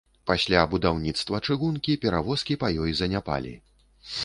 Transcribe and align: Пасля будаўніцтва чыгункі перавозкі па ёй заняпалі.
Пасля 0.29 0.61
будаўніцтва 0.71 1.41
чыгункі 1.47 1.99
перавозкі 2.07 2.59
па 2.65 2.73
ёй 2.87 2.99
заняпалі. 3.05 3.55